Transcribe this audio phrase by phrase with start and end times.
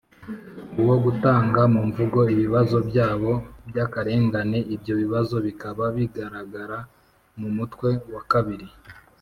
[0.81, 3.31] Uwo gutanga mu mvugo ibibazo byabo
[3.69, 6.77] by akarengane ibyo bibazo bikaba bigaragara
[7.39, 8.67] mu mutwe wa kabiri